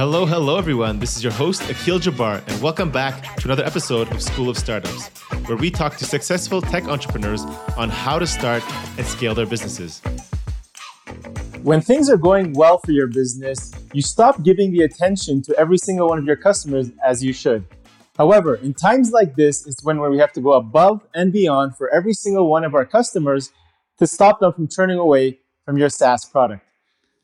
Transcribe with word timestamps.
Hello, 0.00 0.24
hello, 0.24 0.56
everyone. 0.56 0.98
This 0.98 1.14
is 1.18 1.22
your 1.22 1.34
host, 1.34 1.60
Akeel 1.64 2.00
Jabbar, 2.00 2.42
and 2.48 2.62
welcome 2.62 2.90
back 2.90 3.36
to 3.36 3.44
another 3.46 3.66
episode 3.66 4.10
of 4.12 4.22
School 4.22 4.48
of 4.48 4.56
Startups, 4.56 5.08
where 5.44 5.58
we 5.58 5.70
talk 5.70 5.98
to 5.98 6.06
successful 6.06 6.62
tech 6.62 6.84
entrepreneurs 6.84 7.42
on 7.76 7.90
how 7.90 8.18
to 8.18 8.26
start 8.26 8.62
and 8.96 9.06
scale 9.06 9.34
their 9.34 9.44
businesses. 9.44 10.00
When 11.62 11.82
things 11.82 12.08
are 12.08 12.16
going 12.16 12.54
well 12.54 12.78
for 12.78 12.92
your 12.92 13.08
business, 13.08 13.72
you 13.92 14.00
stop 14.00 14.42
giving 14.42 14.72
the 14.72 14.84
attention 14.84 15.42
to 15.42 15.58
every 15.58 15.76
single 15.76 16.08
one 16.08 16.18
of 16.18 16.24
your 16.24 16.36
customers 16.36 16.90
as 17.04 17.22
you 17.22 17.34
should. 17.34 17.66
However, 18.16 18.54
in 18.54 18.72
times 18.72 19.10
like 19.10 19.36
this, 19.36 19.66
it's 19.66 19.84
when 19.84 20.00
we 20.00 20.16
have 20.16 20.32
to 20.32 20.40
go 20.40 20.54
above 20.54 21.06
and 21.12 21.30
beyond 21.30 21.76
for 21.76 21.92
every 21.92 22.14
single 22.14 22.48
one 22.48 22.64
of 22.64 22.74
our 22.74 22.86
customers 22.86 23.50
to 23.98 24.06
stop 24.06 24.40
them 24.40 24.54
from 24.54 24.66
turning 24.66 24.96
away 24.96 25.40
from 25.66 25.76
your 25.76 25.90
SaaS 25.90 26.24
product. 26.24 26.64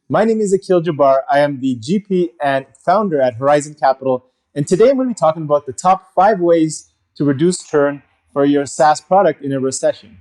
My 0.08 0.22
name 0.22 0.40
is 0.40 0.54
Akeel 0.54 0.84
Jabbar. 0.84 1.22
I 1.28 1.40
am 1.40 1.58
the 1.58 1.74
GP 1.80 2.28
and 2.40 2.64
founder 2.78 3.20
at 3.20 3.34
Horizon 3.34 3.74
Capital. 3.74 4.24
And 4.54 4.64
today 4.64 4.88
I'm 4.88 4.94
going 4.94 5.08
to 5.08 5.14
be 5.14 5.18
talking 5.18 5.42
about 5.42 5.66
the 5.66 5.72
top 5.72 6.14
five 6.14 6.38
ways 6.38 6.92
to 7.16 7.24
reduce 7.24 7.60
churn 7.64 8.04
for 8.32 8.44
your 8.44 8.66
SaaS 8.66 9.00
product 9.00 9.42
in 9.42 9.50
a 9.50 9.58
recession. 9.58 10.18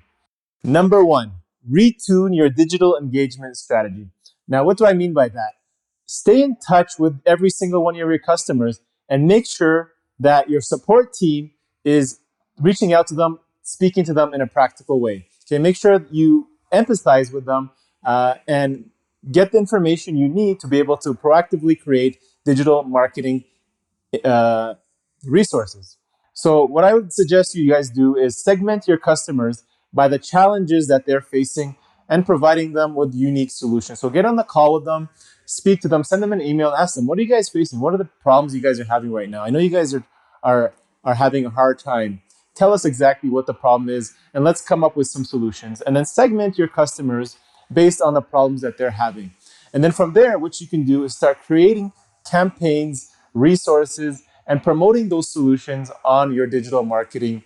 Number 0.63 1.05
one, 1.05 1.34
retune 1.71 2.35
your 2.35 2.49
digital 2.49 2.98
engagement 2.98 3.57
strategy. 3.57 4.07
Now, 4.48 4.63
what 4.63 4.79
do 4.79 4.88
I 4.88 4.93
mean 4.93 5.13
by 5.13 5.29
that? 5.29 5.52
Stay 6.07 6.41
in 6.41 6.55
touch 6.67 6.93
with 6.98 7.21
every 7.23 7.52
single 7.52 7.84
one 7.84 7.93
of 7.93 7.99
your 7.99 8.17
customers 8.17 8.79
and 9.07 9.27
make 9.27 9.45
sure 9.45 9.91
that 10.20 10.49
your 10.49 10.62
support 10.62 11.13
team 11.13 11.52
is 11.84 12.20
reaching 12.59 12.91
out 12.91 13.05
to 13.07 13.13
them, 13.13 13.38
speaking 13.62 14.04
to 14.05 14.15
them 14.15 14.34
in 14.34 14.41
a 14.41 14.48
practical 14.48 14.99
way. 14.99 15.27
Okay, 15.45 15.60
make 15.60 15.76
sure 15.76 16.04
you 16.10 16.48
empathize 16.73 17.32
with 17.32 17.45
them 17.45 17.70
uh, 18.04 18.35
and 18.48 18.90
get 19.31 19.51
the 19.51 19.57
information 19.57 20.18
you 20.18 20.29
need 20.29 20.59
to 20.59 20.68
be 20.68 20.79
able 20.79 20.98
to 20.98 21.13
proactively 21.13 21.79
create 21.79 22.20
digital 22.45 22.84
marketing 22.84 23.43
uh, 24.23 24.76
resources. 25.26 25.98
So, 26.34 26.65
what 26.65 26.84
I 26.84 26.93
would 26.93 27.13
suggest 27.13 27.55
you 27.55 27.71
guys 27.71 27.90
do 27.90 28.15
is 28.15 28.41
segment 28.41 28.87
your 28.87 28.98
customers 28.98 29.63
by 29.93 30.07
the 30.07 30.20
challenges 30.20 30.87
that 30.87 31.05
they're 31.05 31.21
facing 31.21 31.77
and 32.09 32.26
providing 32.26 32.73
them 32.73 32.95
with 32.95 33.13
unique 33.15 33.51
solutions. 33.51 33.99
So 33.99 34.09
get 34.09 34.26
on 34.26 34.35
the 34.35 34.43
call 34.43 34.73
with 34.76 34.85
them, 34.85 35.09
speak 35.45 35.82
to 35.82 35.87
them, 35.87 36.04
send 36.04 36.21
them 36.21 36.34
an 36.34 36.41
email, 36.41 36.70
ask 36.70 36.95
them, 36.95 37.07
what 37.07 37.17
are 37.17 37.21
you 37.21 37.27
guys 37.27 37.49
facing? 37.49 37.79
What 37.79 37.93
are 37.93 37.98
the 37.98 38.10
problems 38.21 38.54
you 38.54 38.62
guys 38.62 38.79
are 38.79 38.85
having 38.85 39.12
right 39.12 39.29
now? 39.29 39.43
I 39.43 39.49
know 39.49 39.60
you 39.60 39.70
guys 39.70 39.93
are 39.93 40.04
are 40.43 40.73
are 41.04 41.15
having 41.15 41.45
a 41.45 41.49
hard 41.49 41.79
time. 41.79 42.21
Tell 42.54 42.71
us 42.71 42.85
exactly 42.85 43.29
what 43.29 43.48
the 43.48 43.54
problem 43.54 43.89
is, 43.89 44.13
and 44.34 44.43
let's 44.43 44.62
come 44.62 44.84
up 44.84 44.95
with 44.95 45.07
some 45.07 45.26
solutions. 45.26 45.82
And 45.82 45.95
then 45.95 46.05
segment 46.05 46.57
your 46.57 46.67
customers 46.67 47.37
based 47.71 48.02
on 48.02 48.13
the 48.13 48.21
problems 48.21 48.62
that 48.62 48.77
they're 48.77 48.91
having. 48.91 49.32
And 49.74 49.84
then 49.84 49.91
from 49.91 50.13
there, 50.13 50.38
what 50.40 50.62
you 50.62 50.68
can 50.68 50.85
do 50.85 51.04
is 51.04 51.16
start 51.16 51.40
creating 51.46 51.91
campaigns, 52.30 53.12
resources, 53.34 54.24
and 54.48 54.63
promoting 54.63 55.10
those 55.10 55.32
solutions 55.32 55.91
on 56.04 56.34
your 56.34 56.48
digital 56.48 56.84
marketing 56.84 57.44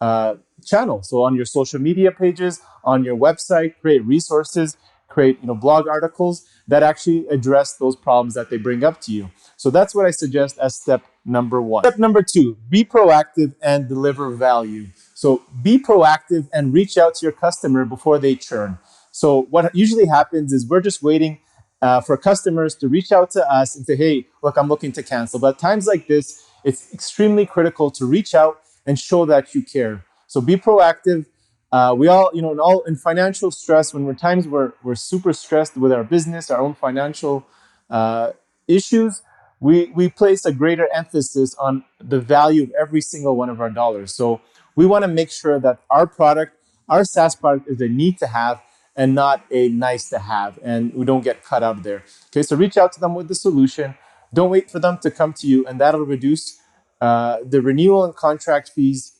uh, 0.00 0.34
channel. 0.64 1.02
So 1.02 1.22
on 1.22 1.34
your 1.34 1.44
social 1.44 1.80
media 1.80 2.10
pages, 2.10 2.60
on 2.84 3.04
your 3.04 3.16
website, 3.16 3.74
create 3.80 4.04
resources, 4.04 4.76
create 5.08 5.38
you 5.40 5.46
know 5.46 5.54
blog 5.54 5.86
articles 5.86 6.46
that 6.68 6.82
actually 6.82 7.26
address 7.28 7.74
those 7.74 7.94
problems 7.94 8.34
that 8.34 8.50
they 8.50 8.56
bring 8.56 8.82
up 8.82 9.00
to 9.02 9.12
you. 9.12 9.30
So 9.56 9.70
that's 9.70 9.94
what 9.94 10.06
I 10.06 10.10
suggest 10.10 10.58
as 10.58 10.74
step 10.74 11.02
number 11.24 11.60
one. 11.60 11.84
Step 11.84 11.98
number 11.98 12.22
two: 12.22 12.56
be 12.68 12.84
proactive 12.84 13.54
and 13.62 13.88
deliver 13.88 14.30
value. 14.30 14.86
So 15.14 15.42
be 15.62 15.78
proactive 15.78 16.48
and 16.52 16.72
reach 16.72 16.98
out 16.98 17.14
to 17.16 17.26
your 17.26 17.32
customer 17.32 17.84
before 17.84 18.18
they 18.18 18.34
churn. 18.34 18.78
So 19.12 19.42
what 19.50 19.72
usually 19.74 20.06
happens 20.06 20.52
is 20.52 20.66
we're 20.66 20.80
just 20.80 21.02
waiting 21.02 21.38
uh, 21.80 22.00
for 22.00 22.16
customers 22.16 22.74
to 22.76 22.88
reach 22.88 23.12
out 23.12 23.30
to 23.32 23.52
us 23.52 23.76
and 23.76 23.84
say, 23.86 23.96
"Hey, 23.96 24.26
look, 24.42 24.56
I'm 24.56 24.68
looking 24.68 24.92
to 24.92 25.02
cancel." 25.02 25.38
But 25.38 25.54
at 25.54 25.58
times 25.58 25.86
like 25.86 26.08
this, 26.08 26.44
it's 26.64 26.92
extremely 26.92 27.46
critical 27.46 27.90
to 27.92 28.06
reach 28.06 28.34
out 28.34 28.60
and 28.86 28.98
show 28.98 29.24
that 29.26 29.54
you 29.54 29.62
care. 29.62 30.04
So 30.26 30.40
be 30.40 30.56
proactive. 30.56 31.26
Uh, 31.70 31.94
we 31.96 32.08
all, 32.08 32.30
you 32.34 32.42
know, 32.42 32.52
in 32.52 32.60
all 32.60 32.82
in 32.82 32.96
financial 32.96 33.50
stress, 33.50 33.94
when 33.94 34.04
we're 34.04 34.14
times 34.14 34.48
we're 34.48 34.72
we're 34.82 34.94
super 34.94 35.32
stressed 35.32 35.76
with 35.76 35.92
our 35.92 36.04
business, 36.04 36.50
our 36.50 36.60
own 36.60 36.74
financial 36.74 37.46
uh, 37.90 38.32
issues, 38.66 39.22
we 39.60 39.86
we 39.94 40.08
place 40.08 40.44
a 40.44 40.52
greater 40.52 40.88
emphasis 40.92 41.54
on 41.56 41.84
the 42.00 42.20
value 42.20 42.64
of 42.64 42.72
every 42.80 43.00
single 43.00 43.36
one 43.36 43.50
of 43.50 43.60
our 43.60 43.70
dollars. 43.70 44.14
So 44.14 44.40
we 44.74 44.86
want 44.86 45.02
to 45.02 45.08
make 45.08 45.30
sure 45.30 45.60
that 45.60 45.80
our 45.90 46.06
product, 46.06 46.56
our 46.88 47.04
SaaS 47.04 47.34
product, 47.36 47.68
is 47.68 47.80
a 47.80 47.88
need 47.88 48.18
to 48.18 48.26
have 48.26 48.60
and 48.94 49.14
not 49.14 49.44
a 49.50 49.68
nice 49.68 50.08
to 50.10 50.18
have, 50.18 50.58
and 50.62 50.92
we 50.94 51.04
don't 51.04 51.24
get 51.24 51.42
cut 51.42 51.62
out 51.62 51.82
there. 51.82 52.04
Okay, 52.28 52.42
so 52.42 52.56
reach 52.56 52.76
out 52.76 52.92
to 52.92 53.00
them 53.00 53.14
with 53.14 53.28
the 53.28 53.34
solution. 53.34 53.94
Don't 54.34 54.50
wait 54.50 54.70
for 54.70 54.78
them 54.78 54.98
to 54.98 55.10
come 55.10 55.32
to 55.34 55.46
you, 55.46 55.66
and 55.66 55.80
that'll 55.80 56.06
reduce 56.06 56.58
uh, 57.00 57.38
the 57.44 57.60
renewal 57.60 58.04
and 58.04 58.14
contract 58.14 58.70
fees. 58.70 59.12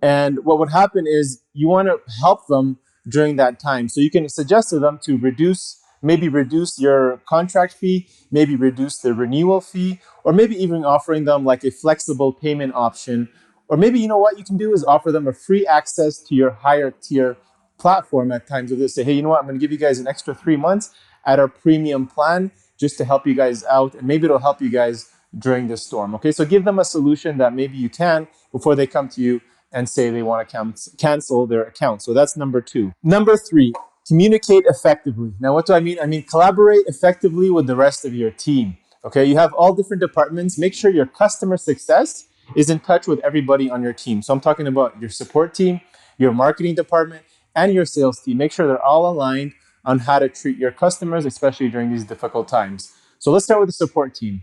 And 0.00 0.44
what 0.44 0.58
would 0.58 0.70
happen 0.70 1.04
is 1.06 1.42
you 1.52 1.68
want 1.68 1.88
to 1.88 2.00
help 2.20 2.46
them 2.48 2.78
during 3.08 3.36
that 3.36 3.60
time. 3.60 3.88
So 3.88 4.00
you 4.00 4.10
can 4.10 4.28
suggest 4.28 4.70
to 4.70 4.78
them 4.78 4.98
to 5.04 5.16
reduce, 5.16 5.80
maybe 6.02 6.28
reduce 6.28 6.78
your 6.78 7.20
contract 7.28 7.74
fee, 7.74 8.08
maybe 8.30 8.56
reduce 8.56 8.98
the 8.98 9.14
renewal 9.14 9.60
fee, 9.60 10.00
or 10.24 10.32
maybe 10.32 10.56
even 10.56 10.84
offering 10.84 11.24
them 11.24 11.44
like 11.44 11.64
a 11.64 11.70
flexible 11.70 12.32
payment 12.32 12.74
option. 12.74 13.28
Or 13.68 13.76
maybe 13.76 14.00
you 14.00 14.08
know 14.08 14.18
what 14.18 14.38
you 14.38 14.44
can 14.44 14.56
do 14.56 14.72
is 14.72 14.84
offer 14.84 15.12
them 15.12 15.26
a 15.26 15.32
free 15.32 15.66
access 15.66 16.18
to 16.18 16.34
your 16.34 16.50
higher 16.50 16.90
tier 16.90 17.36
platform 17.82 18.32
at 18.32 18.46
times 18.46 18.70
of 18.72 18.78
this. 18.78 18.94
Say, 18.94 19.04
hey, 19.04 19.12
you 19.12 19.22
know 19.22 19.30
what? 19.30 19.40
I'm 19.40 19.46
going 19.46 19.58
to 19.58 19.60
give 19.60 19.72
you 19.72 19.78
guys 19.78 19.98
an 19.98 20.06
extra 20.06 20.34
three 20.34 20.56
months 20.56 20.94
at 21.26 21.38
our 21.38 21.48
premium 21.48 22.06
plan 22.06 22.50
just 22.78 22.96
to 22.98 23.04
help 23.04 23.26
you 23.26 23.34
guys 23.34 23.64
out, 23.64 23.94
and 23.94 24.06
maybe 24.06 24.24
it'll 24.24 24.38
help 24.38 24.62
you 24.62 24.70
guys 24.70 25.10
during 25.38 25.68
this 25.68 25.82
storm. 25.84 26.14
Okay, 26.14 26.32
so 26.32 26.44
give 26.44 26.64
them 26.64 26.78
a 26.78 26.84
solution 26.84 27.38
that 27.38 27.54
maybe 27.54 27.76
you 27.76 27.90
can 27.90 28.28
before 28.50 28.74
they 28.74 28.86
come 28.86 29.08
to 29.08 29.20
you 29.20 29.40
and 29.72 29.88
say 29.88 30.10
they 30.10 30.22
want 30.22 30.48
to 30.48 30.74
cancel 30.98 31.46
their 31.46 31.64
account. 31.64 32.02
So 32.02 32.12
that's 32.14 32.36
number 32.36 32.60
two. 32.60 32.92
Number 33.02 33.36
three, 33.36 33.72
communicate 34.06 34.64
effectively. 34.66 35.32
Now, 35.40 35.54
what 35.54 35.66
do 35.66 35.72
I 35.72 35.80
mean? 35.80 35.98
I 36.00 36.06
mean, 36.06 36.22
collaborate 36.24 36.84
effectively 36.86 37.50
with 37.50 37.66
the 37.66 37.76
rest 37.76 38.04
of 38.04 38.14
your 38.14 38.30
team. 38.30 38.76
Okay, 39.04 39.24
you 39.24 39.36
have 39.36 39.52
all 39.54 39.72
different 39.74 40.00
departments. 40.00 40.58
Make 40.58 40.74
sure 40.74 40.90
your 40.90 41.06
customer 41.06 41.56
success 41.56 42.26
is 42.54 42.68
in 42.70 42.80
touch 42.80 43.06
with 43.06 43.20
everybody 43.24 43.70
on 43.70 43.82
your 43.82 43.92
team. 43.92 44.22
So 44.22 44.32
I'm 44.34 44.40
talking 44.40 44.66
about 44.66 45.00
your 45.00 45.10
support 45.10 45.54
team, 45.54 45.80
your 46.18 46.32
marketing 46.32 46.74
department, 46.74 47.22
and 47.54 47.72
your 47.72 47.84
sales 47.84 48.20
team. 48.20 48.38
Make 48.38 48.52
sure 48.52 48.66
they're 48.66 48.82
all 48.82 49.10
aligned 49.10 49.52
on 49.84 50.00
how 50.00 50.18
to 50.18 50.28
treat 50.28 50.58
your 50.58 50.70
customers, 50.70 51.24
especially 51.26 51.68
during 51.68 51.90
these 51.90 52.04
difficult 52.04 52.48
times. 52.48 52.92
So 53.18 53.30
let's 53.30 53.44
start 53.44 53.60
with 53.60 53.68
the 53.68 53.72
support 53.72 54.14
team 54.14 54.42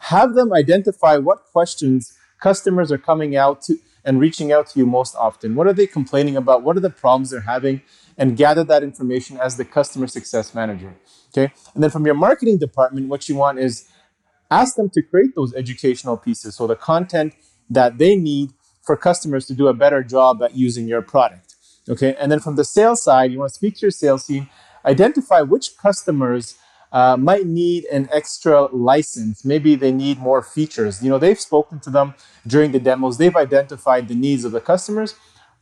have 0.00 0.34
them 0.34 0.52
identify 0.52 1.16
what 1.18 1.44
questions 1.52 2.16
customers 2.40 2.90
are 2.90 2.98
coming 2.98 3.36
out 3.36 3.62
to 3.62 3.76
and 4.02 4.18
reaching 4.18 4.50
out 4.50 4.66
to 4.66 4.78
you 4.78 4.86
most 4.86 5.14
often. 5.14 5.54
What 5.54 5.66
are 5.66 5.74
they 5.74 5.86
complaining 5.86 6.36
about? 6.36 6.62
What 6.62 6.76
are 6.76 6.80
the 6.80 6.88
problems 6.88 7.30
they're 7.30 7.42
having? 7.42 7.82
And 8.16 8.34
gather 8.34 8.64
that 8.64 8.82
information 8.82 9.36
as 9.38 9.58
the 9.58 9.64
customer 9.64 10.06
success 10.06 10.54
manager. 10.54 10.94
Okay. 11.28 11.52
And 11.74 11.82
then 11.82 11.90
from 11.90 12.06
your 12.06 12.14
marketing 12.14 12.56
department, 12.56 13.08
what 13.08 13.28
you 13.28 13.34
want 13.34 13.58
is 13.58 13.88
ask 14.50 14.74
them 14.76 14.88
to 14.90 15.02
create 15.02 15.34
those 15.34 15.54
educational 15.54 16.16
pieces. 16.16 16.56
So 16.56 16.66
the 16.66 16.76
content 16.76 17.34
that 17.68 17.98
they 17.98 18.16
need 18.16 18.52
for 18.82 18.96
customers 18.96 19.46
to 19.46 19.54
do 19.54 19.68
a 19.68 19.74
better 19.74 20.02
job 20.02 20.42
at 20.42 20.56
using 20.56 20.88
your 20.88 21.02
product. 21.02 21.49
Okay. 21.88 22.14
And 22.20 22.30
then 22.30 22.40
from 22.40 22.56
the 22.56 22.64
sales 22.64 23.02
side, 23.02 23.32
you 23.32 23.38
want 23.38 23.50
to 23.50 23.54
speak 23.54 23.76
to 23.76 23.82
your 23.82 23.90
sales 23.90 24.26
team, 24.26 24.48
identify 24.84 25.40
which 25.40 25.76
customers 25.76 26.56
uh, 26.92 27.16
might 27.16 27.46
need 27.46 27.84
an 27.86 28.08
extra 28.12 28.64
license. 28.66 29.44
Maybe 29.44 29.76
they 29.76 29.92
need 29.92 30.18
more 30.18 30.42
features. 30.42 31.02
You 31.02 31.10
know, 31.10 31.18
they've 31.18 31.38
spoken 31.38 31.80
to 31.80 31.90
them 31.90 32.14
during 32.46 32.72
the 32.72 32.80
demos. 32.80 33.18
They've 33.18 33.34
identified 33.36 34.08
the 34.08 34.14
needs 34.14 34.44
of 34.44 34.52
the 34.52 34.60
customers. 34.60 35.14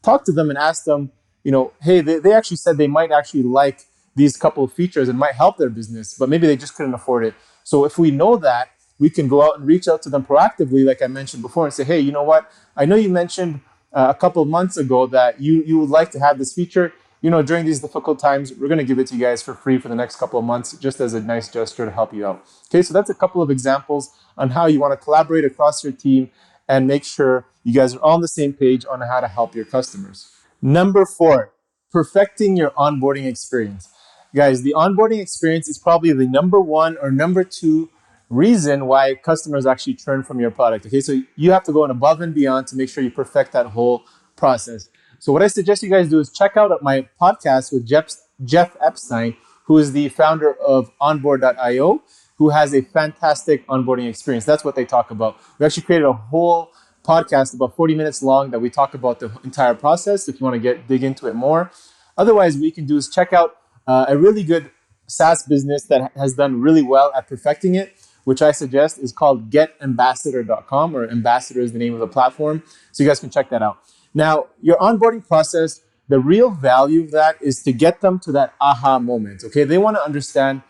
Talk 0.02 0.24
to 0.24 0.32
them 0.32 0.48
and 0.48 0.58
ask 0.58 0.84
them, 0.84 1.12
you 1.44 1.52
know, 1.52 1.72
hey, 1.82 2.00
they, 2.00 2.18
they 2.18 2.32
actually 2.32 2.56
said 2.56 2.78
they 2.78 2.86
might 2.86 3.10
actually 3.10 3.42
like 3.42 3.84
these 4.16 4.36
couple 4.36 4.64
of 4.64 4.72
features 4.72 5.08
and 5.08 5.18
might 5.18 5.34
help 5.34 5.58
their 5.58 5.70
business, 5.70 6.14
but 6.18 6.28
maybe 6.28 6.46
they 6.46 6.56
just 6.56 6.74
couldn't 6.74 6.94
afford 6.94 7.24
it. 7.24 7.34
So 7.62 7.84
if 7.84 7.98
we 7.98 8.10
know 8.10 8.36
that, 8.38 8.70
we 8.98 9.10
can 9.10 9.28
go 9.28 9.42
out 9.42 9.58
and 9.58 9.66
reach 9.66 9.86
out 9.86 10.02
to 10.02 10.10
them 10.10 10.24
proactively, 10.24 10.84
like 10.84 11.02
I 11.02 11.06
mentioned 11.06 11.42
before, 11.42 11.64
and 11.66 11.72
say, 11.72 11.84
hey, 11.84 12.00
you 12.00 12.10
know 12.10 12.24
what? 12.24 12.50
I 12.76 12.84
know 12.84 12.96
you 12.96 13.08
mentioned 13.08 13.60
uh, 13.92 14.12
a 14.14 14.18
couple 14.18 14.42
of 14.42 14.48
months 14.48 14.76
ago 14.76 15.06
that 15.06 15.40
you 15.40 15.62
you 15.64 15.78
would 15.78 15.90
like 15.90 16.10
to 16.10 16.18
have 16.18 16.38
this 16.38 16.52
feature 16.52 16.92
you 17.20 17.30
know, 17.30 17.42
during 17.42 17.66
these 17.66 17.80
difficult 17.80 18.18
times, 18.18 18.52
we're 18.52 18.68
going 18.68 18.78
to 18.78 18.84
give 18.84 18.98
it 18.98 19.08
to 19.08 19.14
you 19.14 19.20
guys 19.20 19.42
for 19.42 19.54
free 19.54 19.78
for 19.78 19.88
the 19.88 19.94
next 19.94 20.16
couple 20.16 20.38
of 20.38 20.44
months, 20.44 20.76
just 20.78 21.00
as 21.00 21.14
a 21.14 21.20
nice 21.20 21.48
gesture 21.48 21.84
to 21.84 21.90
help 21.90 22.14
you 22.14 22.24
out. 22.24 22.44
Okay, 22.68 22.82
so 22.82 22.94
that's 22.94 23.10
a 23.10 23.14
couple 23.14 23.42
of 23.42 23.50
examples 23.50 24.16
on 24.36 24.50
how 24.50 24.66
you 24.66 24.78
want 24.78 24.92
to 24.92 24.96
collaborate 24.96 25.44
across 25.44 25.82
your 25.82 25.92
team 25.92 26.30
and 26.68 26.86
make 26.86 27.02
sure 27.02 27.46
you 27.64 27.74
guys 27.74 27.96
are 27.96 28.04
on 28.04 28.20
the 28.20 28.28
same 28.28 28.52
page 28.52 28.84
on 28.88 29.00
how 29.00 29.20
to 29.20 29.26
help 29.26 29.54
your 29.54 29.64
customers. 29.64 30.30
Number 30.62 31.04
four, 31.04 31.52
perfecting 31.90 32.56
your 32.56 32.70
onboarding 32.70 33.26
experience. 33.26 33.88
Guys, 34.34 34.62
the 34.62 34.74
onboarding 34.76 35.20
experience 35.20 35.66
is 35.66 35.78
probably 35.78 36.12
the 36.12 36.26
number 36.26 36.60
one 36.60 36.96
or 37.02 37.10
number 37.10 37.42
two 37.42 37.90
reason 38.30 38.86
why 38.86 39.14
customers 39.14 39.66
actually 39.66 39.94
turn 39.94 40.22
from 40.22 40.40
your 40.40 40.50
product. 40.50 40.86
Okay, 40.86 41.00
so 41.00 41.20
you 41.36 41.50
have 41.52 41.64
to 41.64 41.72
go 41.72 41.84
above 41.84 42.20
and 42.20 42.34
beyond 42.34 42.66
to 42.68 42.76
make 42.76 42.88
sure 42.88 43.02
you 43.02 43.10
perfect 43.10 43.52
that 43.52 43.66
whole 43.66 44.04
process. 44.36 44.88
So 45.18 45.32
what 45.32 45.42
I 45.42 45.48
suggest 45.48 45.82
you 45.82 45.90
guys 45.90 46.08
do 46.08 46.20
is 46.20 46.30
check 46.30 46.56
out 46.56 46.70
my 46.82 47.08
podcast 47.20 47.72
with 47.72 47.86
Jeff, 47.86 48.08
Jeff 48.44 48.76
Epstein, 48.80 49.36
who 49.64 49.78
is 49.78 49.92
the 49.92 50.08
founder 50.10 50.54
of 50.54 50.90
onboard.io. 51.00 52.02
who 52.36 52.50
has 52.50 52.72
a 52.72 52.82
fantastic 52.82 53.66
onboarding 53.66 54.08
experience. 54.08 54.44
That's 54.44 54.64
what 54.64 54.76
they 54.76 54.84
talk 54.84 55.10
about. 55.10 55.40
We 55.58 55.66
actually 55.66 55.82
created 55.82 56.06
a 56.06 56.12
whole 56.12 56.70
podcast 57.04 57.54
about 57.54 57.74
40 57.74 57.94
minutes 57.96 58.22
long 58.22 58.50
that 58.50 58.60
we 58.60 58.70
talk 58.70 58.94
about 58.94 59.18
the 59.18 59.32
entire 59.42 59.74
process 59.74 60.28
if 60.28 60.40
you 60.40 60.44
want 60.44 60.54
to 60.54 60.60
get 60.60 60.86
dig 60.86 61.02
into 61.02 61.26
it 61.26 61.34
more. 61.34 61.70
Otherwise, 62.16 62.54
what 62.56 62.64
you 62.64 62.72
can 62.72 62.86
do 62.86 62.96
is 62.96 63.08
check 63.08 63.32
out 63.32 63.56
uh, 63.86 64.06
a 64.08 64.16
really 64.16 64.44
good 64.44 64.70
SaaS 65.06 65.42
business 65.42 65.84
that 65.84 66.12
has 66.16 66.34
done 66.34 66.60
really 66.60 66.82
well 66.82 67.10
at 67.16 67.26
perfecting 67.26 67.74
it, 67.74 67.94
which 68.28 68.42
I 68.42 68.52
suggest 68.52 68.98
is 68.98 69.10
called 69.10 69.48
getambassador.com 69.48 70.94
or 70.94 71.08
ambassador 71.08 71.62
is 71.62 71.72
the 71.72 71.78
name 71.78 71.94
of 71.94 72.00
the 72.00 72.06
platform. 72.06 72.62
So 72.92 73.02
you 73.02 73.08
guys 73.08 73.20
can 73.20 73.30
check 73.30 73.48
that 73.48 73.62
out. 73.62 73.78
Now, 74.12 74.48
your 74.60 74.76
onboarding 74.76 75.26
process, 75.26 75.80
the 76.08 76.20
real 76.20 76.50
value 76.50 77.04
of 77.04 77.10
that 77.12 77.36
is 77.40 77.62
to 77.62 77.72
get 77.72 78.02
them 78.02 78.18
to 78.24 78.32
that 78.32 78.52
aha 78.60 78.98
moment. 78.98 79.44
Okay. 79.46 79.64
They 79.64 79.78
want 79.78 79.96
to 79.96 80.02
understand 80.02 80.60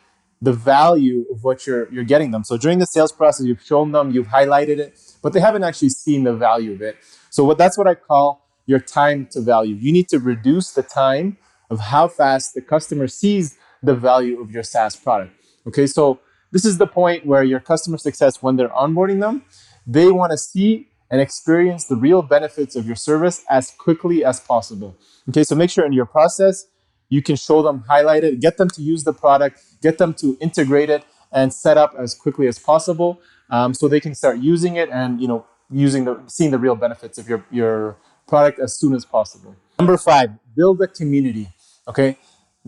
the 0.40 0.52
value 0.52 1.24
of 1.32 1.42
what 1.42 1.66
you're 1.66 1.92
you're 1.92 2.04
getting 2.04 2.30
them. 2.30 2.44
So 2.44 2.56
during 2.56 2.78
the 2.78 2.86
sales 2.86 3.10
process, 3.10 3.44
you've 3.44 3.64
shown 3.72 3.90
them, 3.90 4.12
you've 4.12 4.28
highlighted 4.28 4.78
it, 4.78 4.90
but 5.20 5.32
they 5.32 5.40
haven't 5.40 5.64
actually 5.64 5.88
seen 5.88 6.22
the 6.22 6.34
value 6.34 6.74
of 6.74 6.80
it. 6.80 6.94
So 7.28 7.42
what 7.42 7.58
that's 7.58 7.76
what 7.76 7.88
I 7.88 7.96
call 7.96 8.46
your 8.66 8.78
time 8.78 9.26
to 9.32 9.40
value. 9.40 9.74
You 9.74 9.90
need 9.90 10.08
to 10.10 10.20
reduce 10.20 10.70
the 10.70 10.84
time 10.84 11.38
of 11.70 11.80
how 11.80 12.06
fast 12.06 12.54
the 12.54 12.62
customer 12.62 13.08
sees 13.08 13.58
the 13.82 13.96
value 13.96 14.40
of 14.40 14.52
your 14.52 14.62
SaaS 14.62 14.94
product. 14.94 15.32
Okay, 15.66 15.88
so 15.88 16.20
this 16.50 16.64
is 16.64 16.78
the 16.78 16.86
point 16.86 17.26
where 17.26 17.42
your 17.42 17.60
customer 17.60 17.98
success, 17.98 18.42
when 18.42 18.56
they're 18.56 18.68
onboarding 18.68 19.20
them, 19.20 19.42
they 19.86 20.10
want 20.10 20.32
to 20.32 20.38
see 20.38 20.88
and 21.10 21.20
experience 21.20 21.86
the 21.86 21.96
real 21.96 22.22
benefits 22.22 22.76
of 22.76 22.86
your 22.86 22.96
service 22.96 23.44
as 23.48 23.70
quickly 23.70 24.24
as 24.24 24.40
possible. 24.40 24.96
Okay, 25.28 25.44
so 25.44 25.54
make 25.54 25.70
sure 25.70 25.86
in 25.86 25.92
your 25.92 26.06
process 26.06 26.66
you 27.08 27.22
can 27.22 27.36
show 27.36 27.62
them, 27.62 27.84
highlight 27.88 28.24
it, 28.24 28.40
get 28.40 28.58
them 28.58 28.68
to 28.68 28.82
use 28.82 29.04
the 29.04 29.12
product, 29.12 29.62
get 29.82 29.98
them 29.98 30.12
to 30.14 30.36
integrate 30.40 30.90
it 30.90 31.04
and 31.32 31.52
set 31.52 31.76
up 31.76 31.94
as 31.98 32.14
quickly 32.14 32.46
as 32.46 32.58
possible, 32.58 33.20
um, 33.50 33.72
so 33.72 33.88
they 33.88 34.00
can 34.00 34.14
start 34.14 34.38
using 34.38 34.76
it 34.76 34.88
and 34.90 35.20
you 35.20 35.28
know 35.28 35.46
using 35.70 36.04
the 36.04 36.20
seeing 36.26 36.50
the 36.50 36.58
real 36.58 36.74
benefits 36.74 37.18
of 37.18 37.28
your 37.28 37.44
your 37.50 37.96
product 38.26 38.58
as 38.58 38.78
soon 38.78 38.94
as 38.94 39.04
possible. 39.04 39.54
Number 39.78 39.96
five, 39.96 40.30
build 40.54 40.80
a 40.82 40.86
community. 40.86 41.48
Okay, 41.86 42.18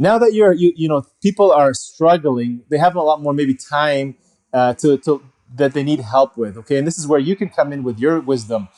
now 0.01 0.17
that 0.19 0.33
you're 0.33 0.53
you 0.53 0.73
you 0.75 0.89
know 0.89 1.03
people 1.23 1.53
are 1.53 1.75
struggling, 1.75 2.63
they 2.71 2.79
have 2.79 2.97
a 2.97 3.03
lot 3.03 3.23
more 3.23 3.35
maybe 3.35 3.55
time 3.55 4.17
uh, 4.53 4.73
to 4.75 4.99
to 4.99 5.23
that 5.55 5.75
they 5.75 5.83
need 5.83 6.01
help 6.01 6.37
with. 6.37 6.57
Okay, 6.57 6.79
and 6.79 6.87
this 6.87 6.99
is 6.99 7.07
where 7.07 7.21
you 7.21 7.37
can 7.37 7.49
come 7.51 7.73
in 7.73 7.83
with 7.83 7.99
your 7.99 8.21
wisdom. 8.21 8.69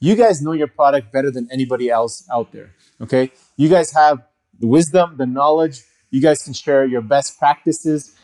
You 0.00 0.14
guys 0.14 0.42
know 0.42 0.52
your 0.52 0.66
product 0.66 1.12
better 1.12 1.30
than 1.30 1.48
anybody 1.50 1.88
else 1.88 2.28
out 2.30 2.52
there. 2.52 2.74
Okay, 3.00 3.32
you 3.56 3.68
guys 3.68 3.92
have 3.92 4.22
the 4.60 4.66
wisdom, 4.66 5.16
the 5.16 5.26
knowledge. 5.26 5.82
You 6.10 6.20
guys 6.20 6.42
can 6.42 6.52
share 6.52 6.84
your 6.84 7.00
best 7.00 7.38
practices 7.38 8.14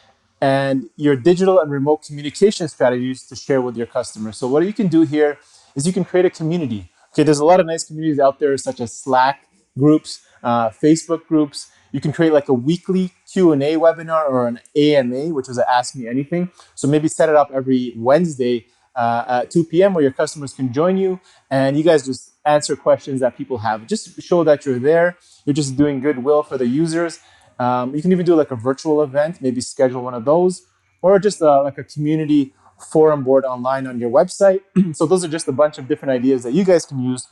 and 0.41 0.91
your 0.97 1.17
digital 1.17 1.59
and 1.61 1.71
remote 1.71 2.03
communication 2.03 2.69
strategies 2.69 3.27
to 3.29 3.37
share 3.37 3.63
with 3.63 3.77
your 3.77 3.87
customers. 3.87 4.37
So 4.37 4.47
what 4.47 4.65
you 4.65 4.73
can 4.73 4.89
do 4.89 5.03
here 5.03 5.39
is 5.75 5.87
you 5.87 5.93
can 5.93 6.05
create 6.05 6.27
a 6.27 6.31
community. 6.31 6.91
Okay, 7.13 7.23
there's 7.23 7.39
a 7.39 7.45
lot 7.45 7.61
of 7.61 7.67
nice 7.67 7.85
communities 7.85 8.19
out 8.19 8.41
there, 8.41 8.57
such 8.57 8.81
as 8.81 8.93
Slack 8.93 9.47
groups, 9.79 10.21
uh, 10.43 10.71
Facebook 10.71 11.27
groups. 11.27 11.71
You 11.93 12.01
can 12.01 12.13
create 12.13 12.33
like 12.33 12.49
a 12.49 12.55
weekly 12.55 13.13
Q 13.31 13.53
and 13.53 13.63
A 13.63 13.77
webinar 13.77 14.29
or 14.29 14.49
an 14.49 14.61
AMA, 14.77 15.29
which 15.35 15.49
is 15.49 15.59
an 15.59 15.65
Ask 15.69 15.95
Me 15.95 16.09
Anything. 16.09 16.51
So 16.75 16.89
maybe 16.89 17.09
set 17.09 17.29
it 17.29 17.37
up 17.37 17.51
every 17.53 17.93
Wednesday 17.97 18.67
uh, 18.97 19.25
at 19.27 19.51
2 19.51 19.65
p.m. 19.65 19.95
where 19.95 20.03
your 20.03 20.13
customers 20.13 20.53
can 20.53 20.73
join 20.73 20.97
you 20.97 21.21
and 21.51 21.77
you 21.77 21.83
guys 21.83 22.05
just 22.05 22.33
answer 22.45 22.77
questions 22.77 23.21
that 23.21 23.37
people 23.37 23.59
have. 23.59 23.87
Just 23.87 24.21
show 24.23 24.43
that 24.45 24.67
you're 24.67 24.79
there. 24.79 25.17
You're 25.45 25.55
just 25.55 25.77
doing 25.77 26.01
goodwill 26.01 26.43
for 26.43 26.59
the 26.59 26.67
users. 26.67 27.21
Um, 27.59 27.95
you 27.95 28.03
can 28.03 28.11
even 28.13 28.27
do 28.27 28.35
like 28.35 28.51
a 28.51 28.57
virtual 28.57 29.03
event, 29.03 29.41
maybe 29.41 29.61
schedule 29.61 30.03
one 30.03 30.15
of 30.15 30.25
those, 30.25 30.67
or 31.01 31.19
just 31.19 31.43
uh, 31.43 31.63
like 31.63 31.79
a 31.79 31.85
community 31.85 32.55
forum 32.91 33.23
board 33.23 33.45
online 33.45 33.87
on 33.87 33.99
your 34.01 34.11
website. 34.11 34.61
so 34.95 35.07
those 35.07 35.25
are 35.25 35.29
just 35.29 35.47
a 35.47 35.53
bunch 35.53 35.79
of 35.79 35.87
different 35.87 36.11
ideas 36.11 36.43
that 36.43 36.53
you 36.53 36.65
guys 36.65 36.85
can 36.85 36.99
use 36.99 37.29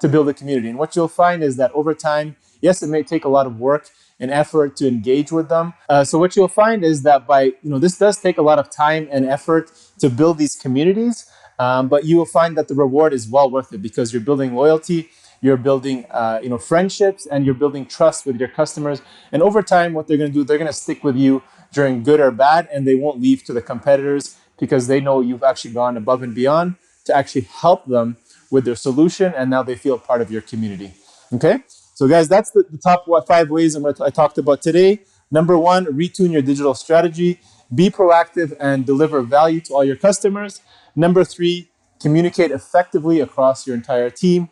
to 0.00 0.08
build 0.08 0.28
a 0.28 0.34
community. 0.34 0.68
And 0.68 0.78
what 0.78 0.94
you'll 0.96 1.08
find 1.08 1.42
is 1.42 1.56
that 1.56 1.70
over 1.72 1.94
time, 1.94 2.36
yes, 2.60 2.82
it 2.82 2.88
may 2.88 3.02
take 3.02 3.24
a 3.24 3.28
lot 3.28 3.46
of 3.46 3.58
work 3.58 3.90
and 4.20 4.30
effort 4.30 4.76
to 4.76 4.88
engage 4.88 5.30
with 5.30 5.48
them. 5.48 5.74
Uh, 5.88 6.04
so 6.04 6.18
what 6.18 6.34
you'll 6.34 6.48
find 6.48 6.84
is 6.84 7.02
that 7.02 7.26
by 7.26 7.42
you 7.42 7.70
know 7.70 7.78
this 7.78 7.98
does 7.98 8.18
take 8.18 8.38
a 8.38 8.42
lot 8.42 8.58
of 8.58 8.70
time 8.70 9.08
and 9.10 9.26
effort 9.26 9.70
to 9.98 10.10
build 10.10 10.38
these 10.38 10.56
communities, 10.56 11.30
um, 11.58 11.88
but 11.88 12.04
you 12.04 12.16
will 12.16 12.26
find 12.26 12.56
that 12.56 12.68
the 12.68 12.74
reward 12.74 13.12
is 13.12 13.28
well 13.28 13.50
worth 13.50 13.72
it 13.72 13.82
because 13.82 14.12
you're 14.12 14.22
building 14.22 14.54
loyalty, 14.54 15.08
you're 15.40 15.56
building 15.56 16.04
uh, 16.10 16.40
you 16.42 16.48
know 16.48 16.58
friendships, 16.58 17.26
and 17.26 17.44
you're 17.44 17.54
building 17.54 17.86
trust 17.86 18.26
with 18.26 18.38
your 18.38 18.48
customers. 18.48 19.02
And 19.32 19.42
over 19.42 19.62
time, 19.62 19.92
what 19.92 20.08
they're 20.08 20.18
going 20.18 20.30
to 20.30 20.34
do, 20.34 20.44
they're 20.44 20.58
going 20.58 20.74
to 20.74 20.76
stick 20.76 21.04
with 21.04 21.16
you 21.16 21.42
during 21.72 22.02
good 22.02 22.20
or 22.20 22.30
bad, 22.30 22.68
and 22.72 22.86
they 22.86 22.94
won't 22.96 23.20
leave 23.20 23.44
to 23.44 23.52
the 23.52 23.62
competitors 23.62 24.36
because 24.58 24.88
they 24.88 25.00
know 25.00 25.20
you've 25.20 25.44
actually 25.44 25.72
gone 25.72 25.96
above 25.96 26.22
and 26.22 26.34
beyond 26.34 26.74
to 27.04 27.16
actually 27.16 27.42
help 27.42 27.86
them 27.86 28.16
with 28.50 28.64
their 28.64 28.76
solution, 28.76 29.32
and 29.36 29.50
now 29.50 29.62
they 29.62 29.74
feel 29.74 29.98
part 29.98 30.20
of 30.20 30.30
your 30.30 30.42
community. 30.42 30.92
Okay. 31.32 31.60
So, 31.94 32.06
guys, 32.06 32.28
that's 32.28 32.50
the, 32.52 32.64
the 32.70 32.78
top 32.78 33.06
five 33.26 33.50
ways 33.50 33.76
I 33.76 34.10
talked 34.10 34.38
about 34.38 34.62
today. 34.62 35.00
Number 35.30 35.58
one, 35.58 35.86
retune 35.86 36.32
your 36.32 36.42
digital 36.42 36.74
strategy, 36.74 37.40
be 37.74 37.90
proactive, 37.90 38.56
and 38.60 38.86
deliver 38.86 39.20
value 39.20 39.60
to 39.62 39.74
all 39.74 39.84
your 39.84 39.96
customers. 39.96 40.60
Number 40.96 41.24
three, 41.24 41.68
communicate 42.00 42.50
effectively 42.50 43.20
across 43.20 43.66
your 43.66 43.76
entire 43.76 44.10
team. 44.10 44.48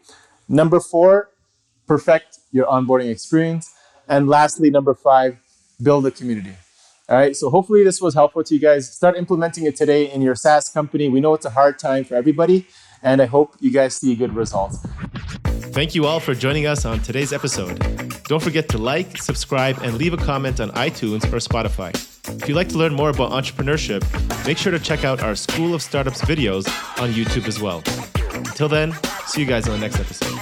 Number 0.49 0.81
four, 0.81 1.31
perfect 1.87 2.39
your 2.53 2.67
onboarding 2.67 3.11
experience. 3.11 3.73
And 4.09 4.29
lastly, 4.29 4.71
number 4.71 4.95
five, 4.95 5.39
build 5.83 6.07
a 6.07 6.11
community. 6.11 6.53
All 7.09 7.17
right, 7.17 7.37
so 7.37 7.51
hopefully 7.51 7.85
this 7.85 8.01
was 8.01 8.15
helpful 8.15 8.43
to 8.43 8.55
you 8.55 8.61
guys. 8.61 8.93
Start 8.93 9.17
implementing 9.17 9.65
it 9.65 9.77
today 9.77 10.11
in 10.11 10.21
your 10.21 10.35
SaaS 10.35 10.69
company. 10.69 11.09
We 11.09 11.21
know 11.21 11.35
it's 11.35 11.47
a 11.47 11.51
hard 11.51 11.79
time 11.79 12.03
for 12.03 12.17
everybody, 12.17 12.67
and 13.07 13.23
I 13.23 13.27
hope 13.27 13.55
you 13.61 13.71
guys 13.71 13.97
see 13.97 14.15
good 14.15 14.35
results. 14.35 14.79
Thank 15.73 15.95
you 15.95 16.05
all 16.07 16.21
for 16.21 16.35
joining 16.35 16.67
us 16.67 16.85
on 16.85 17.01
today's 17.01 17.33
episode. 17.33 17.79
Don't 18.25 18.43
forget 18.43 18.69
to 18.71 18.79
like, 18.79 19.23
subscribe, 19.23 19.79
and 19.83 19.97
leave 19.97 20.13
a 20.13 20.17
comment 20.17 20.61
on 20.61 20.71
iTunes 20.73 21.25
or 21.33 21.37
Spotify. 21.37 21.95
If 22.43 22.49
you'd 22.49 22.57
like 22.57 22.69
to 22.71 22.79
learn 22.79 22.95
more 22.95 23.11
about 23.11 23.31
entrepreneurship, 23.31 24.03
make 24.45 24.59
sure 24.59 24.73
to 24.73 24.81
check 24.81 25.05
out 25.05 25.23
our 25.23 25.37
School 25.37 25.75
of 25.75 25.83
Startups 25.83 26.23
videos 26.23 26.67
on 27.01 27.11
YouTube 27.13 27.47
as 27.47 27.61
well. 27.61 27.83
Until 28.35 28.69
then, 28.69 28.93
see 29.27 29.43
you 29.43 29.47
guys 29.47 29.69
on 29.69 29.79
the 29.79 29.81
next 29.81 30.01
episode. 30.01 30.36